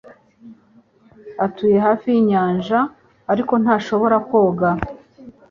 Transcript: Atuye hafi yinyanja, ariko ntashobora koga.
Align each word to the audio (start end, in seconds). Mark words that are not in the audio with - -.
Atuye 1.45 1.77
hafi 1.87 2.05
yinyanja, 2.15 2.79
ariko 3.31 3.53
ntashobora 3.63 4.17
koga. 4.29 4.69